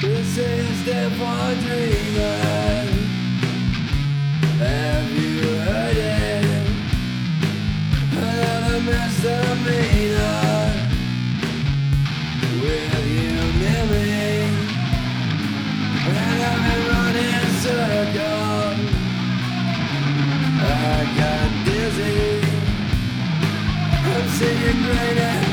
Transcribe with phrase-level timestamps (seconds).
[0.00, 2.36] This is the for dreamer.
[4.58, 6.44] Have you heard it?
[8.12, 10.32] Another misdemeanor.
[12.60, 14.10] Will you me?
[16.10, 18.78] And I've been running circles.
[20.60, 22.42] I got dizzy.
[24.10, 25.43] I'm seeing green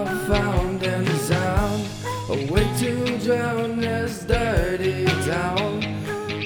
[0.00, 1.84] I've found and sound
[2.30, 5.80] a way to drown this dirty town.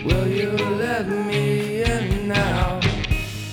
[0.06, 2.80] Will you let me in now?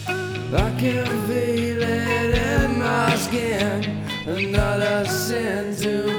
[0.08, 4.06] I can feel it in my skin.
[4.26, 6.19] Another sin to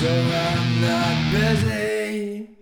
[0.00, 2.59] so I'm not busy.